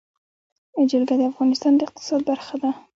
جلګه 0.89 1.15
د 1.17 1.21
افغانستان 1.31 1.73
د 1.75 1.79
اقتصاد 1.87 2.21
برخه 2.29 2.55
ده. 2.61 2.69